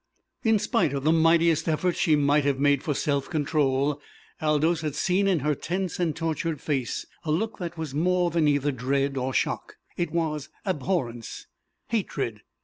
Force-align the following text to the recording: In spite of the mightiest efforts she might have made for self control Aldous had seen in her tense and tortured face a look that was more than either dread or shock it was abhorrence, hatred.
In 0.43 0.57
spite 0.57 0.93
of 0.93 1.03
the 1.03 1.11
mightiest 1.11 1.69
efforts 1.69 1.99
she 1.99 2.15
might 2.15 2.43
have 2.43 2.57
made 2.57 2.81
for 2.81 2.95
self 2.95 3.29
control 3.29 4.01
Aldous 4.41 4.81
had 4.81 4.95
seen 4.95 5.27
in 5.27 5.41
her 5.41 5.53
tense 5.53 5.99
and 5.99 6.15
tortured 6.15 6.59
face 6.59 7.05
a 7.23 7.29
look 7.29 7.59
that 7.59 7.77
was 7.77 7.93
more 7.93 8.31
than 8.31 8.47
either 8.47 8.71
dread 8.71 9.15
or 9.15 9.31
shock 9.31 9.75
it 9.97 10.09
was 10.09 10.49
abhorrence, 10.65 11.45
hatred. 11.89 12.41